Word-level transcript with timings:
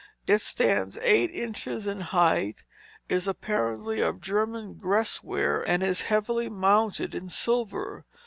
It 0.25 0.41
stands 0.41 0.97
eight 0.97 1.29
inches 1.29 1.85
in 1.85 2.01
height, 2.01 2.63
is 3.07 3.27
apparently 3.27 4.01
of 4.01 4.19
German 4.19 4.73
Gresware, 4.73 5.63
and 5.67 5.83
is 5.83 6.01
heavily 6.09 6.49
mounted 6.49 7.13
in 7.13 7.29
silver. 7.29 8.03